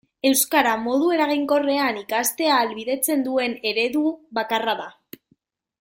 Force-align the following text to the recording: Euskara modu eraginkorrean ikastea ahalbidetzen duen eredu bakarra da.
Euskara 0.27 0.71
modu 0.85 1.09
eraginkorrean 1.17 1.99
ikastea 2.03 2.57
ahalbidetzen 2.61 3.25
duen 3.29 3.57
eredu 3.73 4.03
bakarra 4.39 4.77
da. 4.83 4.91